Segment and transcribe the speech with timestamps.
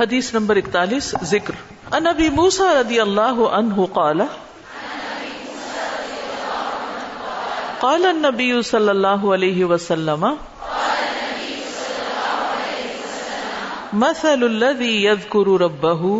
[0.00, 1.54] حدیث نمبر اکتالیس، ذکر۔
[1.92, 4.20] ان ابی موسا رضی اللہ عنہ قال
[7.80, 10.26] قال النبی صلی اللہ علیہ وسلم،
[13.92, 16.16] مثل الذي يذكر ربه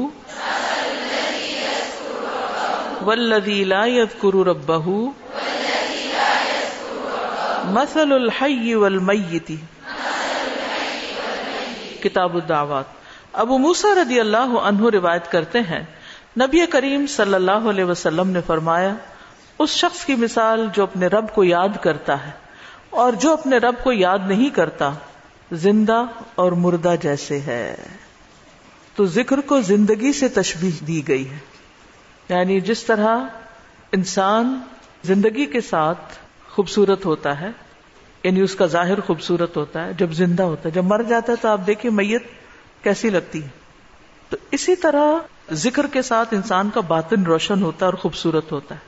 [3.06, 4.92] والذي لا يذكر ربه
[7.64, 9.50] مثل الحي والمیت۔
[12.02, 12.95] کتاب الدعوات۔
[13.36, 15.84] ابو موسا رضی اللہ عنہ روایت کرتے ہیں۔
[16.40, 18.94] نبی کریم صلی اللہ علیہ وسلم نے فرمایا،
[19.58, 22.30] اس شخص کی مثال جو اپنے رب کو یاد کرتا ہے
[22.90, 24.90] اور جو اپنے رب کو یاد نہیں کرتا،
[25.52, 26.02] زندہ
[26.34, 27.76] اور مردہ جیسے ہے۔
[28.96, 31.38] تو ذکر کو زندگی سے تشبیح دی گئی ہے۔
[32.28, 33.18] یعنی جس طرح
[33.92, 34.60] انسان
[35.02, 36.18] زندگی کے ساتھ
[36.48, 37.48] خوبصورت ہوتا ہے
[38.24, 41.36] یعنی اس کا ظاہر خوبصورت ہوتا ہے، جب زندہ ہوتا ہے۔ جب مر جاتا ہے
[41.40, 42.22] تو آپ دیکھیے میت
[42.86, 43.48] کیسی لگتی ہے؟
[44.28, 45.12] تو اسی طرح
[45.52, 48.80] ذکر کے ساتھ انسان کا باطن روشن ہوتا ہے اور خوبصورت ہوتا ہے۔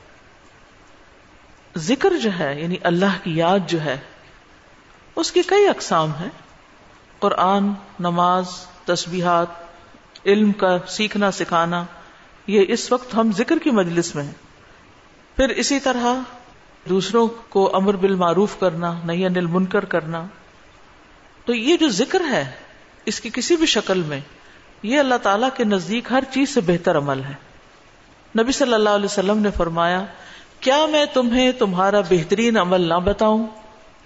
[1.79, 3.97] ذکر جو ہے یعنی اللہ کی یاد جو ہے،
[5.15, 6.29] اس کی کئی اقسام ہیں۔
[7.19, 8.45] قرآن، نماز،
[8.85, 9.47] تسبیحات،
[10.25, 11.85] علم کا سیکھنا، سکھانا،
[12.47, 14.33] یہ اس وقت ہم ذکر کی مجلس میں ہیں۔
[15.35, 16.13] پھر اسی طرح
[16.89, 20.25] دوسروں کو امر بالمعروف کرنا نہیں انل منکر کرنا۔
[21.45, 22.51] تو یہ جو ذکر ہے
[23.09, 24.19] اس کی کسی بھی شکل میں
[24.83, 27.33] یہ اللہ تعالیٰ کے نزدیک ہر چیز سے بہتر عمل ہے۔
[28.39, 30.03] نبی صلی اللہ علیہ وسلم نے فرمایا،
[30.59, 33.45] کیا میں تمہیں تمہارا بہترین عمل نہ بتاؤں،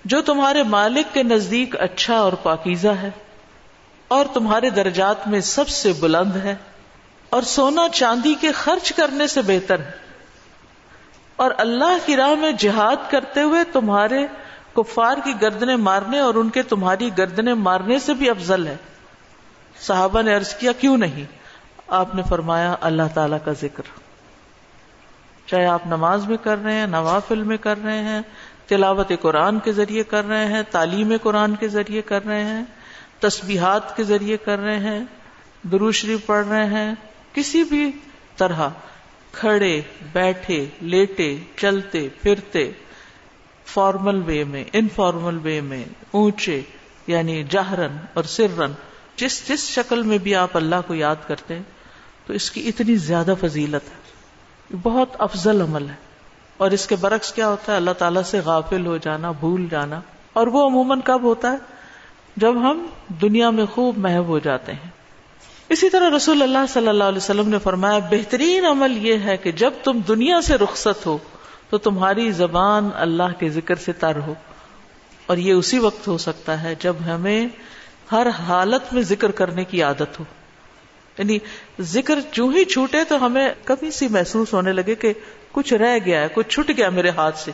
[0.06, 3.10] جو تمہارے مالک کے نزدیک اچھا اور پاکیزہ ہے،
[4.08, 6.56] اور تمہارے درجات میں سب سے بلند ہے،
[7.30, 9.92] اور سونا چاندی کے خرچ کرنے سے بہتر ہے۔
[11.36, 14.26] اور اللہ کی راہ میں جہاد کرتے ہوئے تمہارے
[14.74, 18.76] کفار کی گردنے مارنے اور ان کے تمہاری گردنے مارنے سے بھی افضل ہے۔
[19.84, 21.24] صحابہ نے عرض کیا، کیوں نہیں؟
[21.88, 23.84] آپ نے فرمایا، اللہ تعالی کا ذکر۔
[25.46, 28.22] چاہے آپ نماز میں کر رہے ہیں، نوافل میں کر رہے ہیں،
[28.68, 32.64] تلاوت قرآن کے ذریعے کر رہے ہیں، تعلیم قرآن کے ذریعے کر رہے ہیں،
[33.20, 35.00] تسبیحات کے ذریعے کر رہے ہیں
[35.72, 36.94] دروشری پڑھ رہے ہیں،
[37.34, 37.92] کسی بھی
[38.38, 38.70] طرح،
[39.32, 39.82] کھڑے،
[40.14, 42.72] بیٹھے، لیٹے، چلتے، پھرتے،
[43.66, 46.62] فارمل وے میں انفارمل وے میں، اونچے
[47.08, 48.72] یعنی جہرن اور سرن
[49.16, 51.64] جس جس شکل میں بھی آپ اللہ کو یاد کرتے ہیں،
[52.26, 54.04] تو اس کی اتنی زیادہ فضیلت ہے۔
[54.84, 55.96] بہت افضل عمل ہے۔
[56.58, 60.02] اور اس کے برعکس کیا ہوتا ہے؟ اللہ تعالیٰ سے غافل ہو جانا، بھول جانا۔
[60.34, 61.58] اور وہ عموماً کب ہوتا ہے؟
[62.38, 62.86] جب ہم
[63.22, 64.90] دنیا میں خوب محب ہو جاتے ہیں۔
[65.70, 69.52] اسی طرح رسول اللہ صلی اللہ علیہ وسلم نے فرمایا، بہترین عمل یہ ہے کہ
[69.52, 71.18] جب تم دنیا سے رخصت ہو،
[71.70, 74.34] تو تمہاری زبان اللہ کے ذکر سے تر ہو۔
[75.26, 77.48] اور یہ اسی وقت ہو سکتا ہے جب ہمیں
[78.12, 80.24] ہر حالت میں ذکر کرنے کی عادت ہو۔
[81.18, 81.40] یعنی
[81.80, 85.14] ذکر جو ہی چھوٹے تو ہمیں کبھی سی محسوس ہونے لگے کہ
[85.52, 87.52] کچھ رہ گیا ہے، کچھ چھٹ گیا میرے ہاتھ سے،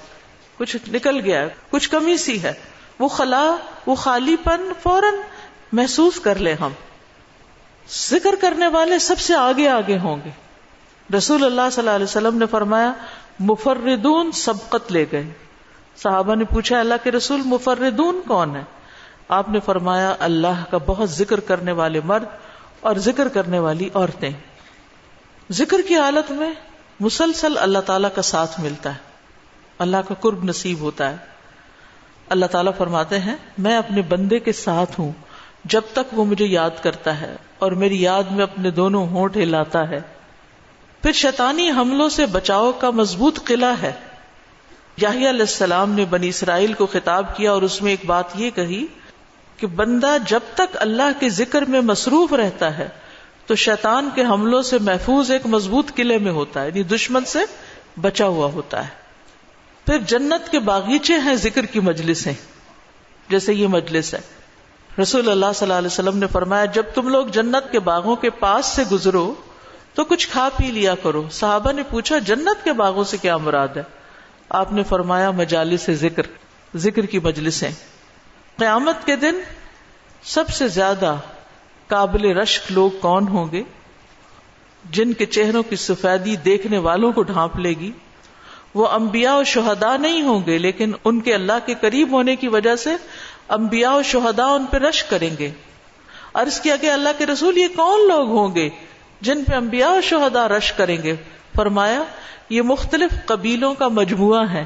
[0.58, 2.54] کچھ نکل گیا ہے، کچھ کمی سی ہے۔
[3.00, 3.56] وہ خلا،
[3.86, 5.14] وہ خالی پن فوراً
[5.72, 6.72] محسوس کر لے ہم۔
[8.10, 10.30] ذکر کرنے والے سب سے آگے آگے ہوں گے۔
[11.18, 12.94] رسول اللہ صلی اللہ علیہ وسلم نے فرمایا،
[13.40, 15.24] مفردون سبقت لے گئے۔
[15.96, 18.79] صحابہ نے پوچھا، اللہ کے رسول مفردون کون ہے
[19.30, 22.24] آپ نے فرمایا اللہ کا بہت ذکر کرنے والے مرد
[22.80, 24.30] اور ذکر کرنے والی عورتیں۔
[25.52, 26.54] ذکر کی حالت میں
[27.00, 29.00] مسلسل اللہ تعالی کا ساتھ ملتا ہے۔
[29.80, 31.16] اللہ کا قرب نصیب ہوتا ہے۔
[32.30, 35.12] اللہ تعالیٰ فرماتے ہیں، میں اپنے بندے کے ساتھ ہوں،
[35.66, 39.90] جب تک وہ مجھے یاد کرتا ہے اور میری یاد میں اپنے دونوں ہونٹ ہلاتا
[39.90, 40.02] ہے۔
[41.02, 43.92] پھر شیطانی حملوں سے بچاؤ کا مضبوط قلعہ ہے۔
[44.98, 48.50] یاہی علیہ السلام نے بنی اسرائیل کو خطاب کیا اور اس میں ایک بات یہ
[48.50, 48.86] کہی
[49.59, 52.90] کہ بندہ جب تک اللہ کے ذکر میں مصروف رہتا ہے،
[53.46, 57.40] تو شیطان کے حملوں سے محفوظ ایک مضبوط قلعے میں ہوتا ہے یعنی دشمن سے
[58.02, 58.94] بچا ہوا ہوتا ہے۔
[59.86, 62.34] پھر جنت کے باغیچے ہیں ذکر کی مجلسیں،
[63.30, 64.19] جیسے یہ مجلس ہے۔
[65.02, 68.30] رسول اللہ صلی اللہ علیہ وسلم نے فرمایا، جب تم لوگ جنت کے باغوں کے
[68.30, 69.34] پاس سے گزرو،
[69.94, 73.68] تو کچھ کھا پی لیا کرو۔ صحابہ نے پوچھا، جنت کے باغوں سے کیا مراد
[73.68, 73.84] ہے؟
[74.50, 76.24] آپ نے فرمایا، مجالس ذکر
[76.75, 77.72] ذکر کی مجلسیں۔
[78.60, 79.36] قیامت کے دن
[80.24, 81.16] سب سے زیادہ
[81.88, 83.64] قابل رشک لوگ کون ہوں گے؟
[84.92, 87.92] جن کے چہروں کی سفیدی دیکھنے والوں کو ڈھانپ لے گی۔
[88.74, 92.48] وہ انبیاء و شہداء نہیں ہوں گے، لیکن ان کے اللہ کے قریب ہونے کی
[92.48, 92.90] وجہ سے
[93.50, 95.52] انبیاء و شہداء ان پہ رش کریں گے۔
[96.34, 98.70] عرض کیا کہ اللہ کے رسول یہ کون لوگ ہوں گے
[99.22, 101.16] جن پہ انبیاء و شہداء رش کریں گے؟
[101.56, 102.04] فرمایا،
[102.50, 104.66] یہ مختلف قبیلوں کا مجموعہ ہے۔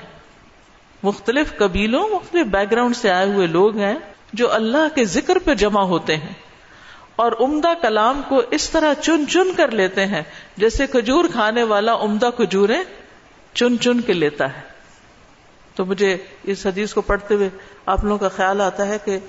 [1.04, 3.94] مختلف قبیلوں، مختلف بیک گراؤنڈ سے آئے ہوئے لوگ ہیں
[4.34, 6.34] جو اللہ کے ذکر پہ جمع ہوتے ہیں
[7.16, 10.22] اور عمدہ کلام کو اس طرح چن چن کر لیتے ہیں
[10.58, 12.84] جیسے کھجور کھانے والا عمدہ کھجوریں
[13.54, 14.62] چن چن کے لیتا ہے۔
[15.76, 17.50] تو مجھے اس حدیث کو پڑھتے ہوئے
[17.86, 19.20] آپ لوگوں کا خیال آتا ہے کہ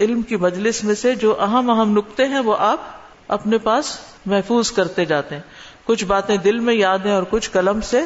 [0.00, 2.80] علم کی مجلس میں سے جو اہم اہم نقطے ہیں وہ آپ
[3.28, 5.42] اپنے پاس محفوظ کرتے جاتے ہیں۔
[5.84, 8.00] کچھ باتیں دل میں یاد ہیں اور کچھ قلم سے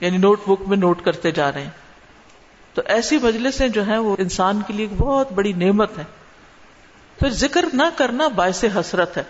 [0.00, 1.83] یعنی نوٹ بک میں نوٹ کرتے جا رہے ہیں۔
[2.74, 6.04] تو ایسی مجلسیں جو ہیں وہ انسان کے لیے بہت بڑی نعمت ہے۔
[7.18, 9.22] پھر ذکر نہ کرنا باعث حسرت ہے۔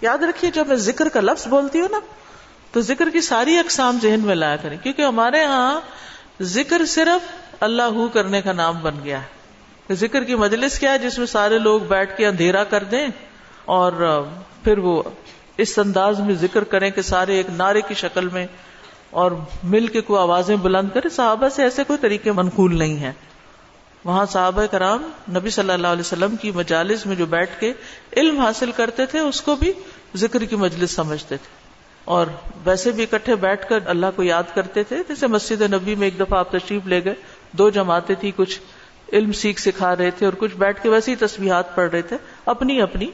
[0.00, 1.98] یاد رکھیے، جب میں ذکر کا لفظ بولتی ہوں نا،
[2.72, 5.80] تو ذکر کی ساری اقسام ذہن میں لایا کریں۔ کیونکہ ہمارے ہاں
[6.42, 9.36] ذکر صرف اللہ ہو کرنے کا نام بن گیا ہے۔
[9.94, 13.08] ذکر کی مجلس کیا ہے، جس میں سارے لوگ بیٹھ کے اندھیرا کر دیں
[13.64, 14.22] اور
[14.64, 15.02] پھر وہ
[15.56, 18.46] اس انداز میں ذکر کریں کہ سارے ایک نعرے کی شکل میں
[19.16, 19.32] اور
[19.62, 23.12] مل کے کوئی آوازیں بلند کرے، صحابہ سے ایسے کوئی طریقے منقول نہیں ہے
[24.04, 27.72] وہاں صحابہ کرام نبی صلی اللہ علیہ وسلم کی مجالس میں جو بیٹھ کے
[28.16, 29.72] علم حاصل کرتے تھے، اس کو بھی
[30.16, 31.54] ذکر کی مجلس سمجھتے تھے۔
[32.04, 32.26] اور
[32.64, 36.20] ویسے بھی اکٹھے بیٹھ کر اللہ کو یاد کرتے تھے، جیسے مسجد نبی میں ایک
[36.20, 37.14] دفعہ آپ تشریف لے گئے،
[37.52, 38.60] دو جماعتیں تھی کچھ
[39.12, 42.16] علم سیکھ سکھا رہے تھے اور کچھ بیٹھ کے ویسے ہی تصویرات پڑھ رہے تھے،
[42.44, 43.06] اپنی اپنی۔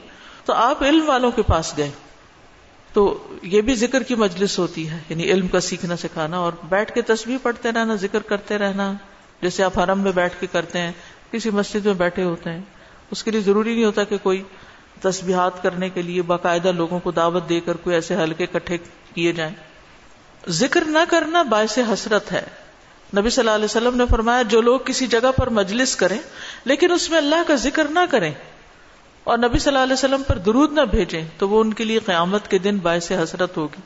[0.45, 1.91] تو آپ علم والوں کے پاس گئے۔
[2.93, 6.93] تو یہ بھی ذکر کی مجلس ہوتی ہے یعنی علم کا سیکھنا، سکھانا، اور بیٹھ
[6.93, 8.93] کے تصویر پڑھتے رہنا، ذکر کرتے رہنا۔
[9.41, 10.91] جیسے آپ حرم میں بیٹھ کے کرتے ہیں،
[11.31, 12.61] کسی مسجد میں بیٹھے ہوتے ہیں،
[13.11, 14.43] اس کے لیے ضروری نہیں ہوتا کہ کوئی
[15.01, 18.77] تسبیحات کرنے کے لیے باقاعدہ لوگوں کو دعوت دے کر کوئی ایسے ہلکے کٹھے
[19.13, 19.53] کیے جائیں۔
[20.49, 22.45] ذکر نہ کرنا باعث حسرت ہے۔
[23.17, 26.17] نبی صلی اللہ علیہ وسلم نے فرمایا، جو لوگ کسی جگہ پر مجلس کریں،
[26.65, 28.33] لیکن اس میں اللہ کا ذکر نہ کریں
[29.23, 31.99] اور نبی صلی اللہ علیہ وسلم پر درود نہ بھیجیں تو وہ ان کے لیے
[31.99, 33.81] قیامت کے دن باعث حسرت ہوگی۔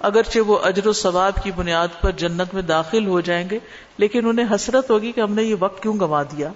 [0.00, 3.58] اگرچہ وہ اجر و ثواب کی بنیاد پر جنت میں داخل ہو جائیں گے،
[3.98, 6.48] لیکن انہیں حسرت ہوگی کہ ہم نے یہ وقت کیوں گوا دیا۔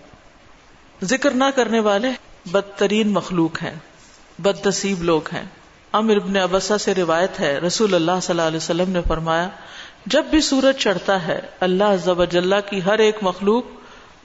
[1.03, 2.09] ذکر نہ کرنے والے
[2.47, 3.75] بدترین مخلوق ہیں
[4.39, 5.45] بد نصیب لوگ ہیں۔
[5.93, 9.49] امر ابن ابسا سے روایت ہے، رسول اللہ صلی اللہ علیہ وسلم نے فرمایا،
[10.07, 13.65] جب بھی سورج چڑھتا ہے، اللہ عز و جلہ کی ہر ایک مخلوق،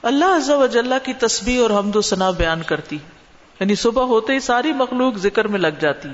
[0.02, 3.17] اللہ عز و جلہ کی تسبیح اور حمد و ثنا بیان کرتی۔ ہے
[3.60, 6.08] یعنی صبح ہوتے ہی ساری مخلوق ذکر میں لگ جاتی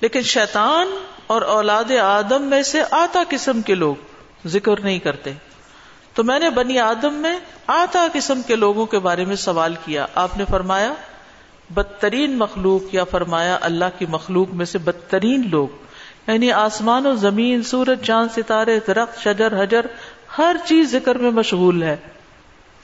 [0.00, 0.88] لیکن شیطان
[1.26, 3.94] اور اولاد آدم میں سے آتا قسم کے لوگ
[4.46, 5.32] ذکر نہیں کرتے
[6.14, 10.06] تو میں نے بنی آدم میں آتا قسم کے لوگوں کے بارے میں سوال کیا
[10.14, 10.94] آپ نے فرمایا
[11.70, 15.68] بدترین مخلوق یا فرمایا اللہ کی مخلوق میں سے بدترین لوگ
[16.26, 19.86] یعنی آسمان و زمین، سورج، چاند، ستارے، درخت، شجر، حجر،
[20.38, 21.96] ہر چیز ذکر میں مشغول ہے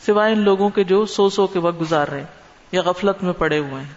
[0.06, 2.24] سوائے ان لوگوں کے جو سو سو کے وقت گزار رہے
[2.72, 3.94] یا غفلت میں پڑے ہوئے ہیں۔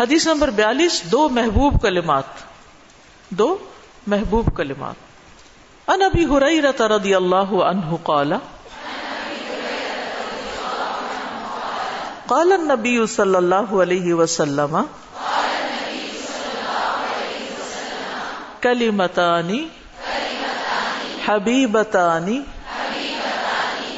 [0.00, 2.24] حدیث نمبر بیالیس، دو محبوب کلمات۔
[3.30, 3.58] دو
[4.06, 4.94] محبوب کلمات۔
[5.90, 8.32] ان ابھی ہریرہ رضی اللہ عنہ قال
[12.26, 14.78] قال النبی صلی اللہ علیہ وسلم،
[18.60, 19.68] کلمتانی،
[21.26, 22.42] حبیبتانی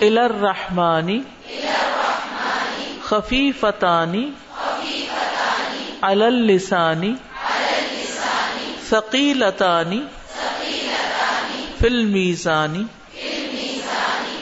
[0.01, 1.21] الى الرحمانی
[3.07, 4.31] خفیفتانی،
[6.03, 7.15] علی اللسانی،
[8.89, 10.01] ثقیلتانی،
[11.79, 12.85] فی المیزانی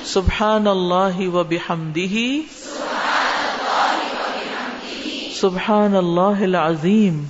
[0.05, 2.16] سبحان اللہ و بحمدہ
[5.40, 7.25] سبحان اللہ العظیم،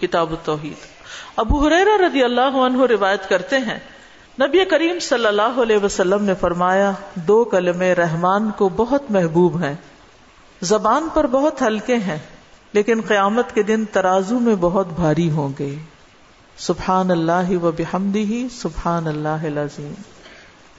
[0.00, 0.90] کتاب التوحید۔
[1.36, 3.78] ابو حریرہ رضی اللہ عنہ روایت کرتے ہیں
[4.40, 9.74] نبی کریم صلی اللہ علیہ وسلم نے فرمایا، دو کلمے رحمان کو بہت محبوب ہیں۔
[10.60, 12.18] زبان پر بہت ہلکے ہیں،
[12.72, 15.74] لیکن قیامت کے دن ترازو میں بہت بھاری ہوں گے۔
[16.56, 19.92] سبحان اللہ و بحمدہ سبحان اللہ العظیم۔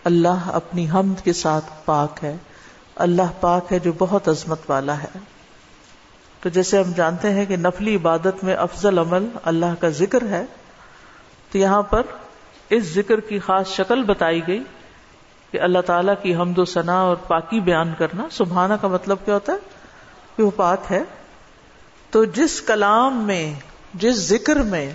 [0.04, 2.38] اللہ اپنی حمد کے ساتھ پاک ہے۔
[2.96, 5.20] اللہ پاک ہے جو بہت عظمت والا ہے۔
[6.42, 10.46] تو جیسے ہم جانتے ہیں کہ نفلی عبادت میں افضل عمل اللہ کا ذکر ہے،
[11.52, 12.02] تو یہاں پر
[12.70, 14.64] اس ذکر کی خاص شکل بتائی گئی
[15.52, 19.34] کہ اللہ تعالیٰ کی حمد و ثنا اور پاکی بیان کرنا سبحانہ کا مطلب کیا
[19.34, 19.58] ہوتا ہے؟
[20.38, 21.04] کہ وہ پاک ہے؟
[22.10, 23.54] تو جس کلام میں،
[23.94, 24.94] جس ذکر میں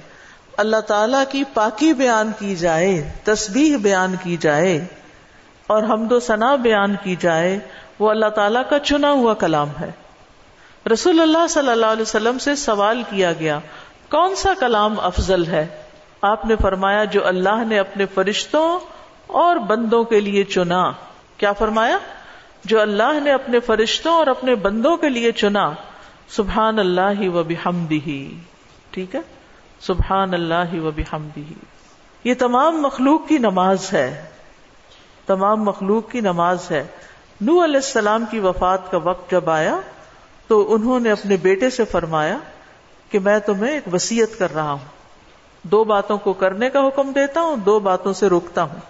[0.57, 4.85] اللہ تعالی کی پاکی بیان کی جائے، تسبیح بیان کی جائے
[5.67, 7.59] اور حمد و ثنا بیان کی جائے،
[7.99, 9.91] وہ اللہ تعالیٰ کا چنا ہوا کلام ہے۔
[10.93, 13.59] رسول اللہ صلی اللہ علیہ وسلم سے سوال کیا گیا،
[14.11, 15.83] کون سا کلام افضل ہے؟
[16.23, 18.79] آپ نے فرمایا جو اللہ نے اپنے فرشتوں
[19.27, 20.93] اور بندوں کے لیے چنا۔
[21.37, 21.99] کیا فرمایا؟
[22.65, 25.73] جو اللہ نے اپنے فرشتوں اور اپنے بندوں کے لیے چنا۔
[26.29, 28.35] سبحان اللہ و بحمدہ۔
[28.91, 29.21] ٹھیک ہے؟
[29.81, 31.53] سبحان اللہ و بحمدہ۔
[32.25, 34.25] یہ تمام مخلوق کی نماز ہے۔
[35.27, 36.87] تمام مخلوق کی نماز ہے۔
[37.41, 39.81] نو علیہ السلام کی وفات کا وقت جب آیا
[40.47, 42.39] تو انہوں نے اپنے بیٹے سے فرمایا
[43.11, 44.98] کہ میں تمہیں ایک وسیعت کر رہا ہوں۔
[45.71, 48.81] دو باتوں کو کرنے کا حکم دیتا ہوں، دو باتوں سے روکتا ہوں۔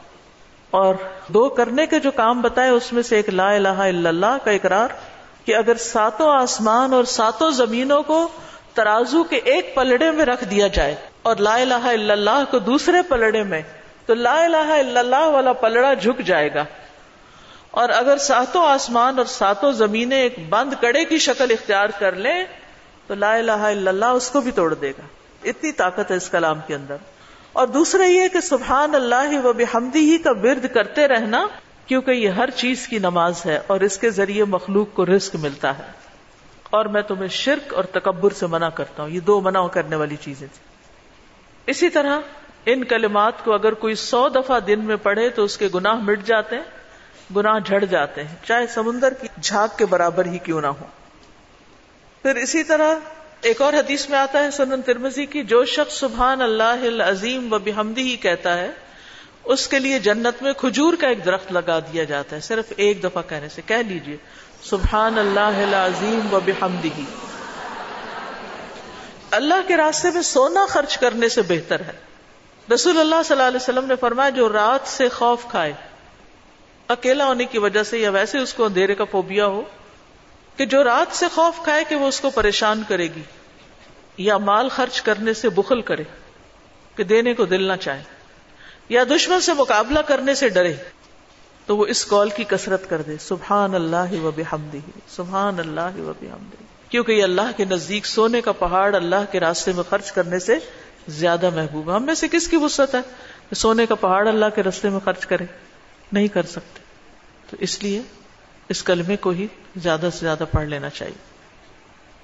[0.70, 0.94] اور
[1.28, 4.50] دو کرنے کے جو کام بتائے، اس میں سے ایک لا الہ الا اللہ کا
[4.50, 4.88] اقرار
[5.44, 8.28] کہ اگر ساتوں آسمان اور ساتوں زمینوں کو
[8.74, 13.02] ترازو کے ایک پلڑے میں رکھ دیا جائے اور لا الہ الا اللہ کو دوسرے
[13.08, 13.62] پلڑے میں،
[14.06, 16.64] تو لا الہ الا اللہ والا پلڑا جھک جائے گا۔
[17.70, 22.44] اور اگر ساتوں آسمان اور ساتوں زمینیں ایک بند کڑے کی شکل اختیار کر لیں،
[23.06, 26.30] تو لا الہ الا اللہ اس کو بھی توڑ دے گا۔ اتنی طاقت ہے اس
[26.30, 26.96] کلام کے اندر۔
[27.52, 31.46] اور دوسرا یہ کہ سبحان اللہ و بحمدی ہی کا ورد کرتے رہنا،
[31.86, 35.78] کیونکہ یہ ہر چیز کی نماز ہے اور اس کے ذریعے مخلوق کو رزق ملتا
[35.78, 35.92] ہے۔
[36.70, 40.16] اور میں تمہیں شرک اور تکبر سے منع کرتا ہوں، یہ دو منع کرنے والی
[40.16, 40.68] چیزیں تھیں۔
[41.66, 42.18] اسی طرح
[42.66, 46.24] ان کلمات کو اگر کوئی سو دفعہ دن میں پڑھے تو اس کے گناہ مٹ
[46.24, 46.62] جاتے ہیں،
[47.36, 50.86] گناہ جھڑ جاتے ہیں۔ چاہے سمندر کی جھاگ کے برابر ہی کیوں نہ ہو
[52.22, 52.94] پھر اسی طرح
[53.40, 57.58] ایک اور حدیث میں آتا ہے سنن ترمزی کی، جو شخص سبحان اللہ عظیم و
[57.58, 58.70] بحمدی ہی کہتا ہے،
[59.44, 63.02] اس کے لیے جنت میں کھجور کا ایک درخت لگا دیا جاتا ہے، صرف ایک
[63.02, 64.16] دفعہ کہنے سے، کہہ لیجیے،
[64.62, 67.04] سبحان اللہ عظیم و بحمدی ہی۔
[69.30, 71.92] اللہ کے راستے میں سونا خرچ کرنے سے بہتر ہے۔
[72.74, 75.72] رسول اللہ صلی اللہ علیہ وسلم نے فرمایا، جو رات سے خوف کھائے،
[76.88, 79.62] اکیلا ہونے کی وجہ سے یا ویسے اس کو اندھیرے کا فوبیا ہو
[80.58, 83.22] کہ جو رات سے خوف کھائے کہ وہ اس کو پریشان کرے گی
[84.16, 86.02] یا مال خرچ کرنے سے بخل کرے
[86.96, 88.02] کہ دینے کو دل نہ چاہے
[88.88, 90.74] یا دشمن سے مقابلہ کرنے سے ڈرے
[91.66, 94.76] تو وہ اس کال کی کسرت کر دے سبحان اللہ و بحمدہ،
[95.08, 99.72] سبحان اللہ و بحمدہ۔ کیونکہ یہ اللہ کے نزدیک سونے کا پہاڑ اللہ کے راستے
[99.72, 100.58] میں خرچ کرنے سے
[101.08, 103.00] زیادہ محبوب ہم میں سے کس کی وسط ہے
[103.48, 105.44] کہ سونے کا پہاڑ اللہ کے راستے میں خرچ کرے؟
[106.12, 106.80] نہیں کر سکتے۔
[107.50, 108.02] تو اس لیے
[108.68, 109.46] اس کلمے کو ہی
[109.76, 111.18] زیادہ سے زیادہ پڑھ لینا چاہیے۔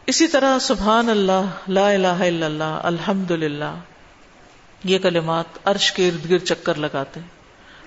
[0.07, 3.75] اسی طرح سبحان اللہ، لا الہ الا اللہ الحمد للہ
[4.85, 7.27] یہ کلمات عرش کے ارد گرد چکر لگاتے ہیں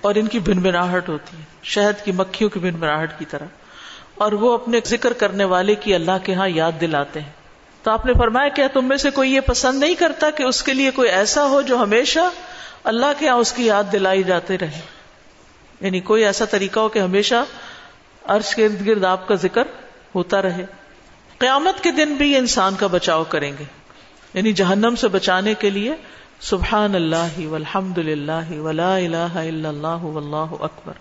[0.02, 3.46] اور ان کی بن بناہٹ ہوتی ہے، شہد کی مکھیوں کی بن بناہٹ کی طرح۔
[4.16, 7.32] اور وہ اپنے ذکر کرنے والے کی اللہ کے ہاں یاد دلاتے ہیں۔
[7.84, 10.64] تو آپ نے فرمایا کیا تم میں سے کوئی یہ پسند نہیں کرتا کہ اس
[10.64, 12.20] کے لیے کوئی ایسا ہو جو ہمیشہ
[12.84, 14.80] اللہ کے ہاں اس کی یاد دلائی جاتے رہے۔
[15.82, 17.36] یعنی کوئی ایسا طریقہ ہو کہ ہمیشہ
[18.28, 19.64] عرش کے ارد گرد آپ کا ذکر
[20.16, 20.66] ہوتا رہے۔
[21.38, 23.64] قیامت کے دن بھی انسان کا بچاؤ کریں گے۔
[24.34, 25.96] یعنی جہنم سے بچانے کے لیے
[26.40, 30.94] سبحان اللہ والحمد للہ ولا الہ الا اللہ واللہ اکبر۔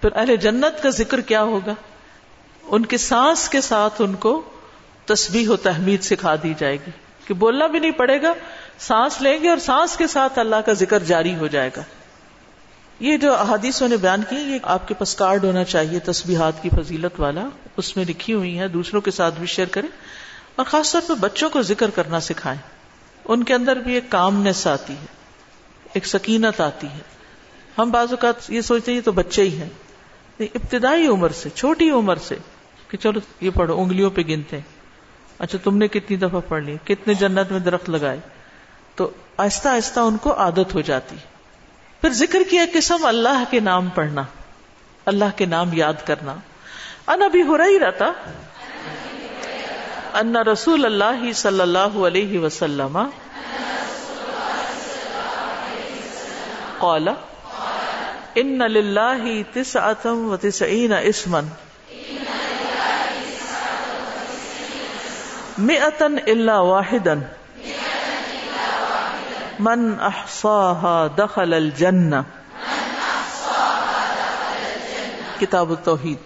[0.00, 1.74] پھر اہل جنت کا ذکر کیا ہوگا؟
[2.62, 4.42] ان کے سانس کے ساتھ ان کو
[5.04, 6.90] تسبیح و تحمید سکھا دی جائے گی۔
[7.26, 8.32] کہ بولنا بھی نہیں پڑے گا،
[8.78, 11.82] سانس لیں گے اور سانس کے ساتھ اللہ کا ذکر جاری ہو جائے گا۔
[13.00, 16.68] یہ جو احادیث نے بیان کی، یہ آپ کے پاس کارڈ ہونا چاہیے، تسبیحات کی
[16.70, 19.88] فضیلت والا، اس میں لکھی ہوئی ہے دوسروں کے ساتھ بھی شیئر کریں
[20.56, 22.58] اور خاص طور پہ بچوں کو ذکر کرنا سکھائیں۔
[23.24, 25.06] ان کے اندر بھی ایک کامنس آتی ہے،
[25.92, 26.98] ایک سکینت آتی ہے۔
[27.78, 29.68] ہم بعض اوقات یہ سوچتے ہیں تو بچے ہی ہیں۔
[30.40, 32.36] ابتدائی عمر سے، چھوٹی عمر سے
[32.88, 34.58] کہ چلو یہ پڑھو، انگلیوں پہ گنتے
[35.38, 38.20] اچھا تم نے کتنی دفعہ پڑھ لی، کتنے جنت میں درخت لگائے۔
[38.94, 41.16] تو آہستہ آہستہ ان کو عادت ہو جاتی
[42.00, 44.22] پھر ذکر کیا قسم اللہ کے نام پڑھنا،
[45.06, 46.34] اللہ کے نام یاد کرنا۔
[47.06, 48.04] ان ابھی ہو رہی رہتا
[50.14, 52.98] ان رسول اللہ صلی اللہ علیہ وسلم۔
[56.78, 57.08] قال،
[58.34, 61.44] ان للہ تسعتم و تسعین اسمن
[65.58, 67.20] مئتن الا واحدن
[69.60, 72.16] من احصاها دخل الجنہ.
[75.40, 76.18] کتاب التوحید.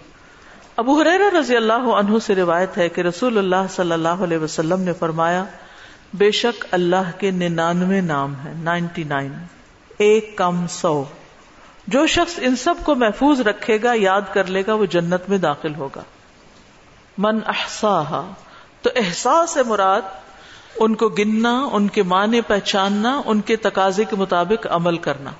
[0.77, 4.81] ابو حریر رضی اللہ عنہ سے روایت ہے کہ رسول اللہ صلی اللہ علیہ وسلم
[4.81, 5.43] نے فرمایا،
[6.13, 9.33] بے شک اللہ کے ننانوے نام ہے نائنٹی نائن،
[9.97, 11.03] ایک کم سو۔
[11.87, 15.37] جو شخص ان سب کو محفوظ رکھے گا، یاد کر لے گا، وہ جنت میں
[15.37, 16.01] داخل ہوگا۔
[17.17, 18.31] من احسا
[18.81, 20.01] تو احساس سے مراد
[20.75, 25.31] ان کو گننا، ان کے معنی پہچاننا، ان کے تقاضے کے مطابق عمل کرنا۔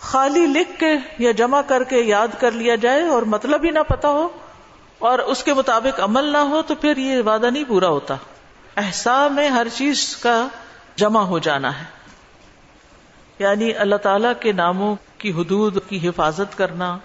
[0.00, 3.78] خالی لکھ کے یا جمع کر کے یاد کر لیا جائے اور مطلب ہی نہ
[3.88, 4.28] پتا ہو
[4.98, 8.16] اور اس کے مطابق عمل نہ ہو تو پھر یہ وعدہ نہیں پورا ہوتا۔
[8.76, 10.48] احسا میں ہر چیز کا
[10.96, 11.84] جمع ہو جانا ہے۔
[13.38, 16.98] یعنی اللہ تعالی کے ناموں کی حدود، کی حفاظت کرنا،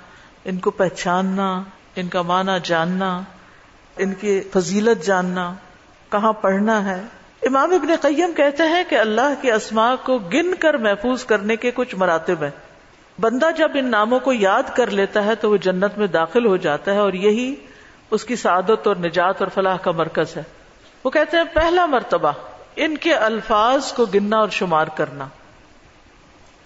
[0.45, 1.63] ان کو پہچاننا،
[1.95, 3.21] ان کا معنی جاننا،
[3.97, 5.53] ان کی فضیلت جاننا،
[6.09, 7.01] کہاں پڑھنا ہے۔
[7.45, 11.71] امام ابن قیم کہتے ہیں کہ اللہ کے اسماء کو گن کر محفوظ کرنے کے
[11.71, 12.49] کچھ مراتب ہیں۔
[13.21, 16.57] بندہ جب ان ناموں کو یاد کر لیتا ہے تو وہ جنت میں داخل ہو
[16.57, 17.55] جاتا ہے اور یہی
[18.11, 20.43] اس کی سعادت اور نجات اور فلاح کا مرکز ہے۔
[21.03, 22.31] وہ کہتے ہیں پہلا مرتبہ،
[22.75, 25.25] ان کے الفاظ کو گننا اور شمار کرنا۔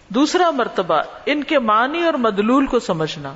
[0.09, 3.33] دوسرا مرتبہ، ان کے معنی اور مدلول کو سمجھنا۔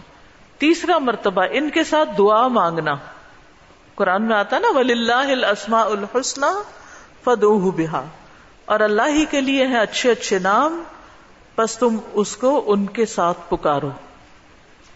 [0.57, 2.93] تیسرا مرتبہ، ان کے ساتھ دعا مانگنا۔
[3.95, 6.41] قرآن میں آتا نا ولی اللہ السما الحسن
[7.23, 8.05] فدو بہا
[8.65, 10.83] اور اللہ ہی کے لیے ہیں اچھے اچھے نام،
[11.57, 13.89] بس تم اس کو ان کے ساتھ پکارو۔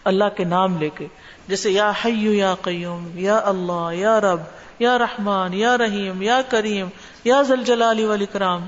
[0.04, 1.06] اللہ کے نام لے کے۔
[1.48, 4.40] جیسے یا حیو یا قیوم، یا اللہ، یا رب،
[4.78, 6.88] یا رحمان، یا رحیم، یا کریم،
[7.24, 8.64] یا زلجلالی والی کرام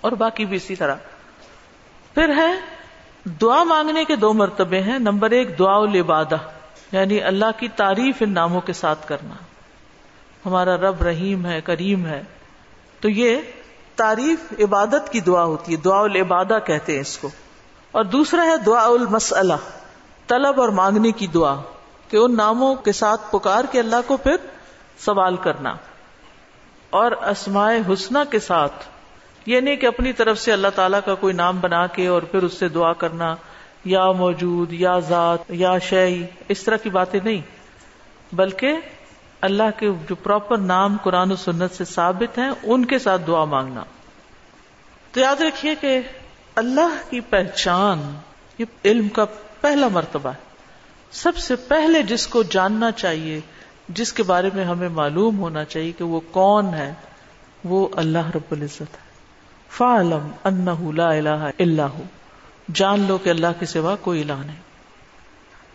[0.00, 0.94] اور باقی بھی اسی طرح۔
[2.14, 2.52] پھر ہے،
[3.26, 6.36] دعا مانگنے کے دو مرتبے ہیں۔ نمبر ایک، دعا العبادہ
[6.92, 9.34] یعنی اللہ کی تعریف ان ناموں کے ساتھ کرنا۔
[10.46, 12.22] ہمارا رب رحیم ہے، کریم ہے۔
[13.02, 13.36] تو یہ
[13.96, 17.28] تعریف عبادت کی دعا ہوتی ہے، دعا العبادہ کہتے ہیں اس کو۔
[17.92, 19.52] اور دوسرا ہے دعا المسلہ
[20.26, 21.60] طلب اور مانگنے کی دعا،
[22.08, 24.36] کہ ان ناموں کے ساتھ پکار کے اللہ کو پھر
[24.98, 25.74] سوال کرنا۔
[26.90, 28.84] اور اسمائے حسنہ کے ساتھ،
[29.46, 32.42] یہ نہیں کہ اپنی طرف سے اللہ تعالیٰ کا کوئی نام بنا کے اور پھر
[32.42, 33.36] اس سے دعا کرنا،
[33.84, 37.40] یا موجود، یا ذات، یا شعی اس طرح کی باتیں نہیں۔
[38.34, 38.72] بلکہ
[39.42, 43.44] اللہ کے جو پراپر نام قرآن و سنت سے ثابت ہیں، ان کے ساتھ دعا
[43.44, 43.84] مانگنا۔
[45.12, 46.00] تو یاد رکھیے کہ
[46.54, 48.14] اللہ کی پہچان،
[48.58, 49.24] یہ علم کا
[49.60, 50.52] پہلا مرتبہ ہے۔
[51.10, 53.40] سب سے پہلے جس کو جاننا چاہیے،
[53.88, 56.94] جس کے بارے میں ہمیں معلوم ہونا چاہیے کہ وہ کون ہے،
[57.64, 59.12] وہ اللہ رب العزت ہے۔
[59.70, 62.02] فعلم انہ لا الہ الا ہو۔
[62.74, 64.60] جان لو کہ اللہ کے سوا کوئی الہ نہیں۔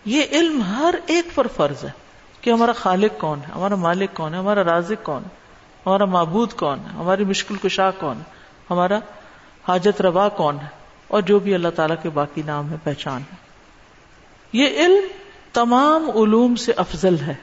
[0.06, 2.07] یہ علم ہر ایک پر فرض ہے۔
[2.48, 5.30] کہ ہمارا خالق کون ہے؟ ہمارا مالک کون ہے؟ ہمارا رازق کون ہے؟
[5.86, 8.24] ہمارا معبود کون ہے؟ ہماری مشکل کشا کون ہے؟
[8.70, 9.00] ہمارا
[9.68, 10.68] حاجت روا کون ہے؟
[11.08, 13.36] اور جو بھی اللہ تعالیٰ کے باقی نام ہے، پہچان ہے۔
[14.54, 15.08] یہ علم
[15.54, 17.34] تمام علوم سے افضل ہے۔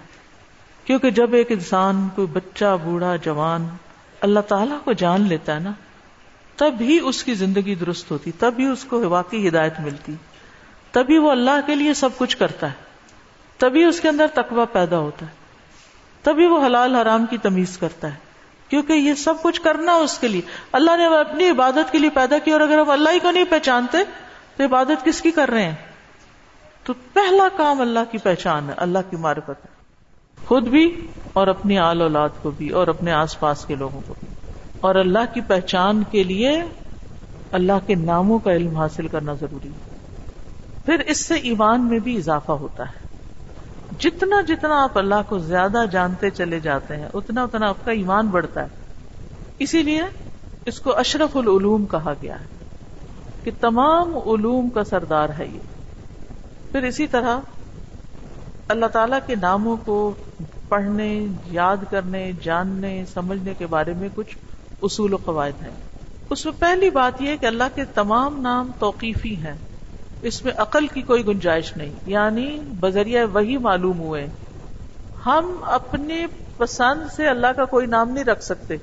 [0.84, 3.68] کیونکہ جب ایک انسان، کوئی بچہ، بوڑھا، جوان
[4.20, 5.72] اللہ تعالیٰ کو جان لیتا ہے نا،
[6.56, 10.14] تب ہی اس کی زندگی درست ہوتی، تب ہی اس کو واقعی ہدایت ملتی
[10.90, 12.93] تبھی وہ اللہ کے لیے سب کچھ کرتا ہے۔
[13.58, 15.30] تبھی اس کے اندر تقوی پیدا ہوتا ہے۔
[16.22, 18.24] تبھی وہ حلال حرام کی تمیز کرتا ہے۔
[18.68, 20.40] کیونکہ یہ سب کچھ کرنا اس کے لیے۔
[20.72, 23.44] اللہ نے اپنی عبادت کے لیے پیدا کی اور اگر ہم اللہ ہی کو نہیں
[23.50, 23.98] پہچانتے،
[24.56, 25.74] تو عبادت کس کی کر رہے ہیں؟
[26.84, 29.74] تو پہلا کام اللہ کی پہچان ہے، اللہ کی معرفت ہے۔
[30.46, 34.14] خود بھی اور اپنی آل اولاد کو بھی اور اپنے آس پاس کے لوگوں کو
[34.20, 36.62] بھی۔ اور اللہ کی پہچان کے لیے
[37.52, 39.96] اللہ کے ناموں کا علم حاصل کرنا ضروری ہے۔
[40.86, 43.03] پھر اس سے ایمان میں بھی اضافہ ہوتا ہے۔
[43.98, 48.26] جتنا جتنا آپ اللہ کو زیادہ جانتے چلے جاتے ہیں، اتنا اتنا آپ کا ایمان
[48.26, 48.68] بڑھتا ہے۔
[49.58, 50.02] اسی لیے
[50.64, 52.46] اس کو اشرف العلوم کہا گیا ہے
[53.44, 55.58] کہ تمام علوم کا سردار ہے یہ۔
[56.72, 57.38] پھر اسی طرح
[58.68, 60.14] اللہ تعالی کے ناموں کو
[60.68, 64.38] پڑھنے، یاد کرنے، جاننے، سمجھنے کے بارے میں کچھ
[64.82, 65.70] اصول و قواعد ہیں۔
[66.30, 69.54] اس میں پہلی بات یہ کہ اللہ کے تمام نام توقیفی ہیں۔
[70.24, 74.26] اس میں عقل کی کوئی گنجائش نہیں۔ یعنی بذریعہ وہی معلوم ہوئے۔
[75.26, 78.74] ہم اپنی پسند سے اللہ کا کوئی نام نہیں رکھ سکتے۔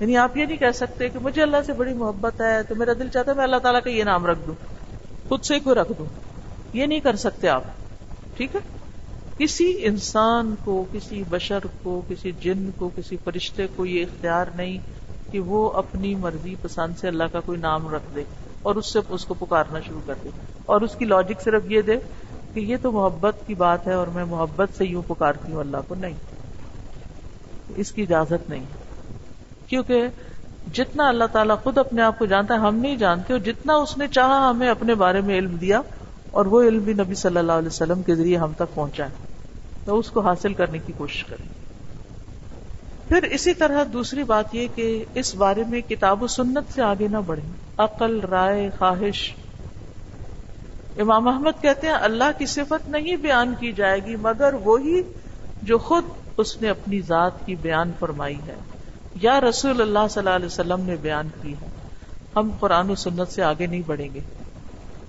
[0.00, 2.92] یعنی آپ یہ نہیں کہہ سکتے کہ مجھے اللہ سے بڑی محبت ہے تو میرا
[2.92, 4.54] دل چاہتا ہے میں اللہ تعالیٰ کا یہ نام رکھ دوں۔
[5.28, 6.06] خود سے کو رکھ دوں؟
[6.72, 7.62] یہ نہیں کر سکتے آپ۔
[8.36, 8.60] ٹھیک ہے؟
[9.38, 14.78] کسی انسان کو، کسی بشر کو، کسی جن کو، کسی فرشتے کو یہ اختیار نہیں
[15.32, 18.24] کہ وہ اپنی مرضی پسند سے اللہ کا کوئی نام رکھ دے۔
[18.62, 20.28] اور اس سے اس کو پکارنا شروع کر دے۔
[20.66, 21.96] اور اس کی لاجک صرف یہ دے
[22.54, 25.76] کہ یہ تو محبت کی بات ہے اور میں محبت سے یوں پکارتی ہوں اللہ
[25.88, 26.14] کو۔ نہیں۔
[27.76, 28.64] اس کی اجازت نہیں۔
[29.66, 30.06] کیونکہ
[30.72, 33.98] جتنا اللہ تعالیٰ خود اپنے آپ کو جانتا ہے، ہم نہیں جانتے، اور جتنا اس
[33.98, 35.80] نے چاہا ہمیں اپنے بارے میں علم دیا،
[36.30, 39.14] اور وہ علم بھی نبی صلی اللہ علیہ وسلم کے ذریعے ہم تک پہنچا ہے۔
[39.84, 41.59] تو اس کو حاصل کرنے کی کوشش کریں۔
[43.10, 47.08] پھر اسی طرح دوسری بات یہ کہ اس بارے میں کتاب و سنت سے آگے
[47.08, 49.34] نہ بڑھیں۔ عقل، رائے، خواہش۔
[50.98, 55.02] امام احمد کہتے ہیں، اللہ کی صفت نہیں بیان کی جائے گی، مگر وہی
[55.62, 56.04] جو خود
[56.36, 58.54] اس نے اپنی ذات کی بیان فرمائی ہے۔
[59.20, 61.68] یا رسول اللہ صلی اللہ علیہ وسلم نے بیان کی ہے۔
[62.36, 64.20] ہم قرآن و سنت سے آگے نہیں بڑھیں گے۔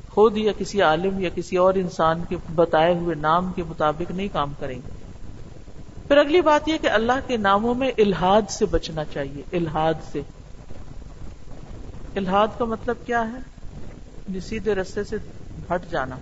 [0.10, 4.28] خود یا کسی عالم یا کسی اور انسان کے بتائے ہوئے نام کے مطابق نہیں
[4.34, 5.01] کام کریں گے۔
[6.12, 10.22] پھر اگلی بات یہ کہ اللہ کے ناموں میں الحاد سے بچنا چاہیے الحاد سے۔
[12.16, 13.38] الحاد کا مطلب کیا ہے؟
[14.28, 15.16] یعنی سیدھے رستے سے
[15.74, 16.16] ہٹ جانا۔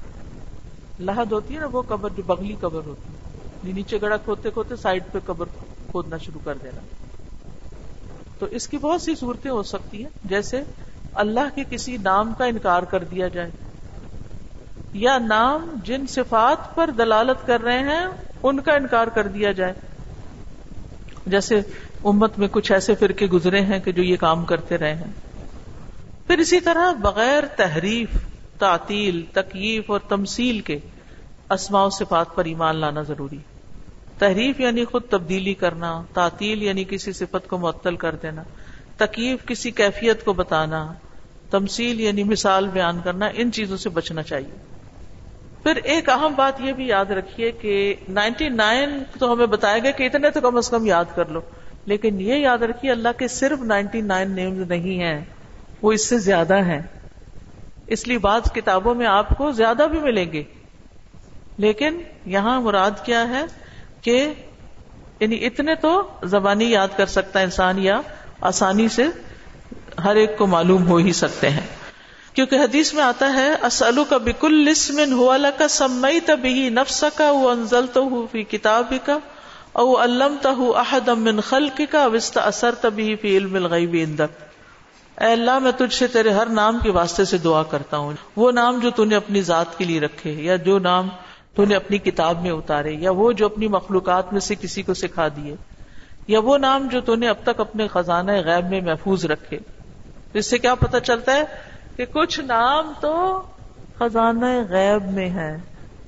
[1.00, 4.52] لہد ہوتی ہے نا، وہ قبر جو بغلی قبر ہوتی ہے۔ یعنی نیچے گڑا کھوتے
[4.52, 5.46] کھوتے سائڈ پہ قبر
[5.92, 6.82] کھودنا شروع کر دینا۔
[8.40, 10.64] تو اس کی بہت سی صورتیں ہو سکتی ہیں۔ جیسے
[11.14, 13.52] اللہ کے کسی نام کا انکار کر دیا جائے۔
[14.94, 19.74] یا نام جن صفات پر دلالت کر رہے ہیں ان کا انکار کر دیا جائے۔
[21.26, 21.62] جیسے
[22.04, 25.12] امت میں کچھ ایسے فرقے گزرے ہیں کہ جو یہ کام کرتے رہے ہیں۔
[26.28, 28.10] پھر اسی طرح بغیر تحریف،
[28.60, 30.80] تعطیل تکیف اور تمثیل کے
[31.50, 33.38] اسماء و صفات پر ایمان لانا ضروری۔
[34.18, 38.44] تحریف یعنی خود تبدیلی کرنا، تعطیل یعنی کسی صفت کو معطل کر دینا
[38.98, 40.94] تکیف کسی کیفیت کو بتانا،
[41.50, 44.79] تمثیل یعنی مثال بیان کرنا، ان چیزوں سے بچنا چاہیے۔
[45.64, 49.92] پھر ایک اہم بات یہ بھی یاد رکھیے کہ نائنٹی نائن تو ہمیں بتایا گیا
[49.92, 51.42] کہ اتنے تو کم از کم یاد کر لو،
[51.86, 55.26] لیکن یہ یاد رکھیے اللہ کے صرف نائنٹی نائن نیم نہیں ہیں،
[55.82, 56.82] وہ اس سے زیادہ ہیں۔
[57.88, 60.44] اس لیے بعض کتابوں میں آپ کو زیادہ بھی ملیں گے۔
[61.58, 63.44] لیکن یہاں مراد کیا ہے
[64.02, 64.34] کہ
[65.20, 68.02] یعنی اتنے تو زبانی یاد کر سکتا انسان یا
[68.42, 69.04] آسانی سے
[70.04, 71.79] ہر ایک کو معلوم ہو ہی سکتے ہیں۔
[72.40, 77.32] کیونکہ حدیث میں آتا ہے اسلو کا بکل لسمن ہوا کا سمئی تبھی نفس کا
[77.32, 79.18] وہ انزل تو فی کتاب کا
[79.72, 85.32] او علم تہ احد من خلق کا وسط اثر تبھی فی علم الغیب اندک اے
[85.32, 88.80] اللہ، میں تجھ سے تیرے ہر نام کے واسطے سے دعا کرتا ہوں۔ وہ نام
[88.80, 91.10] جو نے اپنی ذات کے لیے رکھے یا جو نام
[91.56, 94.94] تو نے اپنی کتاب میں اتارے یا وہ جو اپنی مخلوقات میں سے کسی کو
[94.94, 95.56] سکھا دیے
[96.28, 99.60] یا وہ نام جو تو نے اب تک اپنے خزانہ غیب میں محفوظ رکھے۔
[100.34, 101.44] اس سے کیا پتا چلتا ہے؟
[102.00, 103.42] کہ کچھ نام تو
[104.00, 105.58] خزانہ غیب میں ہے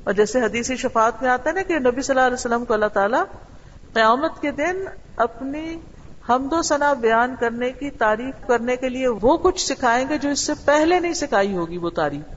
[0.04, 2.74] اور جیسے حدیثی شفاعت میں آتا ہے نا کہ نبی صلی اللہ علیہ وسلم کو
[2.74, 3.24] اللہ تعالیٰ
[3.94, 5.76] قیامت کے دن اپنی
[6.30, 10.30] حمد و ثنا بیان کرنے کی، تعریف کرنے کے لیے وہ کچھ سکھائیں گے جو
[10.30, 12.36] اس سے پہلے نہیں سکھائی ہوگی وہ تعریف۔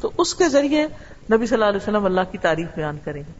[0.00, 0.86] تو اس کے ذریعے
[1.32, 3.32] نبی صلی اللہ علیہ وسلم اللہ کی تعریف بیان کریں گے۔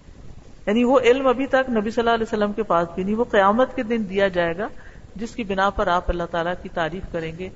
[0.66, 3.24] یعنی وہ علم ابھی تک نبی صلی اللہ علیہ وسلم کے پاس بھی نہیں، وہ
[3.24, 4.68] قیامت کے دن دیا جائے گا
[5.16, 7.48] جس کی بنا پر آپ اللہ تعالیٰ کی تعریف کریں گے۔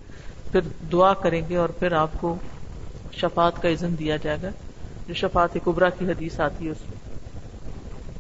[0.53, 0.61] پھر
[0.93, 2.37] دعا کریں گے اور پھر آپ کو
[3.13, 4.49] شفات کا عزم دیا جائے گا،
[5.09, 7.19] جو شفات قبرا کی حدیث آتی ہے اس میں۔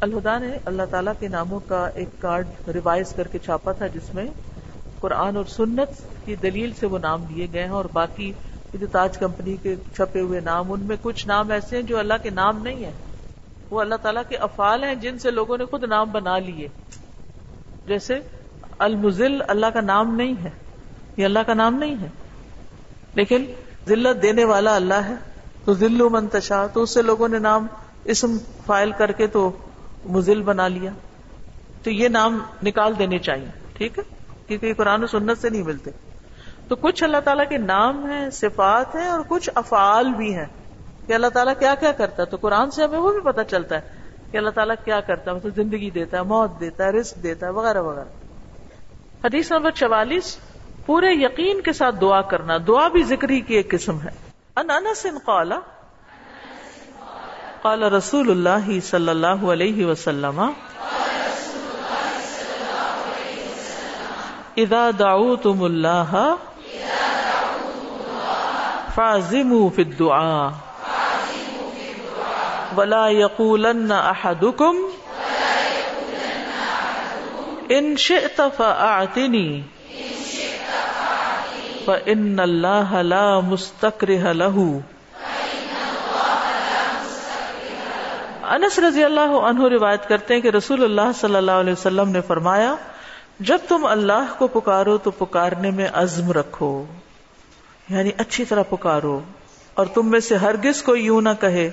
[0.00, 4.14] الہدا نے اللہ تعالیٰ کے ناموں کا ایک کارڈ ریوائز کر کے چھاپا تھا، جس
[4.14, 4.24] میں
[5.00, 5.90] قرآن اور سنت
[6.24, 8.32] کی دلیل سے وہ نام دیے گئے ہیں اور باقی
[8.74, 12.14] جو تاج کمپنی کے چھپے ہوئے نام، ان میں کچھ نام ایسے ہیں جو اللہ
[12.22, 12.92] کے نام نہیں ہے
[13.70, 16.68] وہ اللہ تعالیٰ کے افعال ہیں جن سے لوگوں نے خود نام بنا لیے۔
[17.86, 18.14] جیسے
[18.78, 20.50] المزل اللہ کا نام نہیں ہے۔
[21.16, 22.08] یہ اللہ کا نام نہیں ہے۔
[23.14, 23.44] لیکن
[23.88, 25.14] ذلت دینے والا اللہ ہے۔
[25.64, 27.66] تو ذل منتشا تو اس سے لوگوں نے نام،
[28.04, 29.50] اسم فائل کر کے تو
[30.04, 30.90] مزل بنا لیا۔
[31.82, 34.04] تو یہ نام نکال دینے چاہیے، ٹھیک ہے؟
[34.46, 35.90] کیونکہ یہ قرآن و سنت سے نہیں ملتے۔
[36.68, 40.46] تو کچھ اللہ تعالیٰ کے نام ہیں، صفات ہیں اور کچھ افعال بھی ہیں۔
[41.06, 43.74] کہ اللہ تعالیٰ کیا کیا کرتا ہے؟ تو قرآن سے ہمیں وہ بھی پتا چلتا
[43.74, 43.80] ہے
[44.30, 47.46] کہ اللہ تعالیٰ کیا کرتا ہے۔ مطلب زندگی دیتا ہے، موت دیتا ہے رسک دیتا
[47.46, 48.04] ہے، وغیرہ وغیرہ۔
[49.24, 50.38] حدیث نمبر چوالیس۔
[50.86, 54.08] پورے یقین کے ساتھ دعا کرنا، دعا بھی ذکری کی ایک قسم ہے۔
[54.56, 55.52] ان انس قال
[57.62, 60.50] قال رسول اللہ صلی اللہ علیہ وسلم،
[64.56, 66.34] اذا دعوتم اللہ
[68.94, 70.48] فعزموا فی الدعاء،
[72.76, 74.76] ولا يقولن احدكم
[77.68, 79.60] ان شئت فاعتني
[81.90, 84.66] فان الله لا مستكره له.
[88.54, 92.20] انس رضی اللہ عنہ روایت کرتے ہیں کہ رسول اللہ صلی اللہ علیہ وسلم نے
[92.26, 92.72] فرمایا،
[93.40, 96.70] جب تم اللہ کو پکارو تو پکارنے میں عزم رکھو
[97.88, 99.16] یعنی اچھی طرح پکارو،
[99.74, 101.68] اور تم میں سے ہرگز کو یوں نہ کہے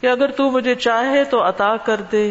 [0.00, 2.24] کہ اگر تو مجھے چاہے تو عطا کر دے